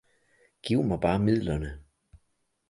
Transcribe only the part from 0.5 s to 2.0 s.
Giv mig bare midlerne!